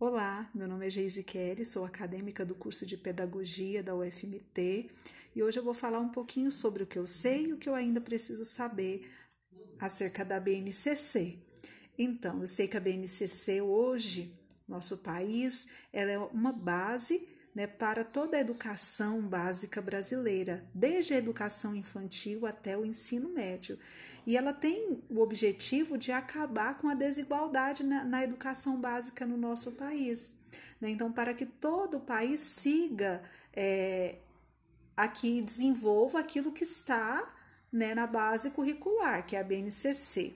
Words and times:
Olá, 0.00 0.48
meu 0.54 0.68
nome 0.68 0.86
é 0.86 0.90
Geise 0.90 1.24
Kelly, 1.24 1.64
sou 1.64 1.84
acadêmica 1.84 2.44
do 2.44 2.54
curso 2.54 2.86
de 2.86 2.96
Pedagogia 2.96 3.82
da 3.82 3.96
UFMT 3.96 4.88
e 5.34 5.42
hoje 5.42 5.58
eu 5.58 5.64
vou 5.64 5.74
falar 5.74 5.98
um 5.98 6.10
pouquinho 6.10 6.52
sobre 6.52 6.84
o 6.84 6.86
que 6.86 6.96
eu 6.96 7.04
sei 7.04 7.46
e 7.46 7.52
o 7.52 7.58
que 7.58 7.68
eu 7.68 7.74
ainda 7.74 8.00
preciso 8.00 8.44
saber 8.44 9.10
acerca 9.76 10.24
da 10.24 10.38
BNCC. 10.38 11.40
Então, 11.98 12.40
eu 12.40 12.46
sei 12.46 12.68
que 12.68 12.76
a 12.76 12.80
BNCC 12.80 13.60
hoje, 13.60 14.32
nosso 14.68 14.98
país, 14.98 15.66
ela 15.92 16.12
é 16.12 16.18
uma 16.18 16.52
base 16.52 17.26
né, 17.54 17.66
para 17.66 18.04
toda 18.04 18.36
a 18.36 18.40
educação 18.40 19.20
básica 19.20 19.80
brasileira, 19.80 20.64
desde 20.74 21.14
a 21.14 21.16
educação 21.16 21.74
infantil 21.74 22.46
até 22.46 22.76
o 22.76 22.84
ensino 22.84 23.28
médio. 23.28 23.78
E 24.26 24.36
ela 24.36 24.52
tem 24.52 25.02
o 25.08 25.20
objetivo 25.20 25.96
de 25.96 26.12
acabar 26.12 26.76
com 26.78 26.88
a 26.88 26.94
desigualdade 26.94 27.82
na, 27.82 28.04
na 28.04 28.22
educação 28.22 28.80
básica 28.80 29.24
no 29.24 29.36
nosso 29.36 29.72
país. 29.72 30.30
Né? 30.80 30.90
Então, 30.90 31.10
para 31.10 31.34
que 31.34 31.46
todo 31.46 31.96
o 31.96 32.00
país 32.00 32.40
siga 32.40 33.22
é, 33.52 34.16
aqui, 34.96 35.40
desenvolva 35.42 36.20
aquilo 36.20 36.52
que 36.52 36.64
está 36.64 37.34
né, 37.72 37.94
na 37.94 38.06
base 38.06 38.50
curricular, 38.50 39.24
que 39.26 39.36
é 39.36 39.40
a 39.40 39.44
BNCC. 39.44 40.34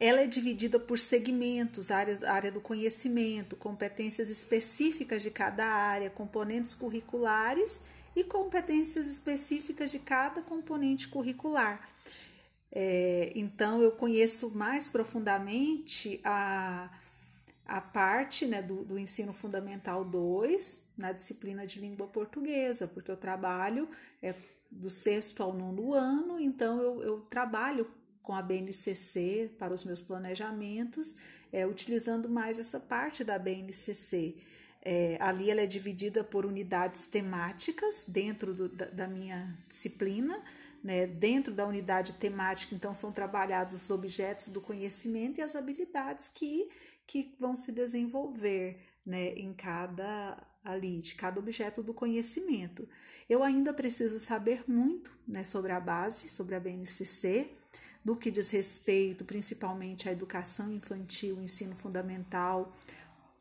Ela 0.00 0.20
é 0.20 0.26
dividida 0.26 0.78
por 0.78 0.98
segmentos, 0.98 1.90
área, 1.90 2.18
área 2.30 2.52
do 2.52 2.60
conhecimento, 2.60 3.56
competências 3.56 4.30
específicas 4.30 5.22
de 5.22 5.30
cada 5.30 5.66
área, 5.66 6.08
componentes 6.08 6.74
curriculares 6.74 7.82
e 8.14 8.22
competências 8.22 9.08
específicas 9.08 9.90
de 9.90 9.98
cada 9.98 10.40
componente 10.40 11.08
curricular. 11.08 11.88
É, 12.70 13.32
então, 13.34 13.82
eu 13.82 13.90
conheço 13.92 14.50
mais 14.50 14.88
profundamente 14.88 16.20
a, 16.22 16.90
a 17.66 17.80
parte 17.80 18.46
né, 18.46 18.62
do, 18.62 18.84
do 18.84 18.98
ensino 18.98 19.32
fundamental 19.32 20.04
2 20.04 20.90
na 20.96 21.10
disciplina 21.10 21.66
de 21.66 21.80
língua 21.80 22.06
portuguesa, 22.06 22.86
porque 22.86 23.10
eu 23.10 23.16
trabalho 23.16 23.88
é, 24.22 24.32
do 24.70 24.90
sexto 24.90 25.42
ao 25.42 25.52
nono 25.52 25.92
ano, 25.92 26.38
então 26.38 26.80
eu, 26.80 27.02
eu 27.02 27.20
trabalho 27.22 27.90
com 28.28 28.34
a 28.34 28.42
BNCC 28.42 29.50
para 29.58 29.72
os 29.72 29.86
meus 29.86 30.02
planejamentos, 30.02 31.16
é, 31.50 31.66
utilizando 31.66 32.28
mais 32.28 32.58
essa 32.58 32.78
parte 32.78 33.24
da 33.24 33.38
BNCC. 33.38 34.36
É, 34.82 35.16
ali 35.18 35.50
ela 35.50 35.62
é 35.62 35.66
dividida 35.66 36.22
por 36.22 36.44
unidades 36.44 37.06
temáticas 37.06 38.04
dentro 38.06 38.52
do, 38.52 38.68
da, 38.68 38.84
da, 38.84 39.08
minha 39.08 39.56
disciplina, 39.66 40.44
né? 40.84 41.06
dentro 41.06 41.54
da 41.54 41.66
unidade 41.66 42.12
temática, 42.12 42.74
então 42.74 42.94
são 42.94 43.10
trabalhados 43.10 43.72
os 43.72 43.90
objetos 43.90 44.48
do 44.48 44.60
conhecimento 44.60 45.38
e 45.38 45.42
as 45.42 45.56
habilidades 45.56 46.28
que, 46.28 46.68
que 47.06 47.34
vão 47.40 47.56
se 47.56 47.72
desenvolver 47.72 48.78
né? 49.06 49.32
em 49.36 49.54
cada 49.54 50.36
ali, 50.62 51.00
de 51.00 51.14
cada 51.14 51.40
objeto 51.40 51.82
do 51.82 51.94
conhecimento. 51.94 52.86
Eu 53.26 53.42
ainda 53.42 53.72
preciso 53.72 54.20
saber 54.20 54.64
muito 54.68 55.10
né, 55.26 55.44
sobre 55.44 55.72
a 55.72 55.80
base, 55.80 56.28
sobre 56.28 56.54
a 56.54 56.60
BNCC, 56.60 57.56
no 58.04 58.16
que 58.16 58.30
diz 58.30 58.50
respeito 58.50 59.24
principalmente 59.24 60.08
à 60.08 60.12
educação 60.12 60.72
infantil, 60.72 61.42
ensino 61.42 61.74
fundamental 61.76 62.72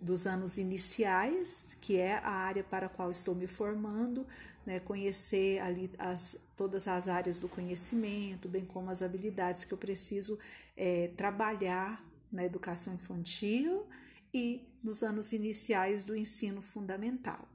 dos 0.00 0.26
anos 0.26 0.58
iniciais, 0.58 1.66
que 1.80 1.96
é 1.96 2.14
a 2.14 2.30
área 2.30 2.64
para 2.64 2.86
a 2.86 2.88
qual 2.88 3.10
estou 3.10 3.34
me 3.34 3.46
formando, 3.46 4.26
né, 4.66 4.80
conhecer 4.80 5.60
ali 5.60 5.90
as, 5.98 6.36
todas 6.56 6.88
as 6.88 7.08
áreas 7.08 7.38
do 7.38 7.48
conhecimento, 7.48 8.48
bem 8.48 8.64
como 8.64 8.90
as 8.90 9.02
habilidades 9.02 9.64
que 9.64 9.72
eu 9.72 9.78
preciso 9.78 10.38
é, 10.76 11.08
trabalhar 11.16 12.04
na 12.30 12.44
educação 12.44 12.94
infantil 12.94 13.86
e 14.32 14.66
nos 14.82 15.02
anos 15.02 15.32
iniciais 15.32 16.04
do 16.04 16.16
ensino 16.16 16.62
fundamental. 16.62 17.48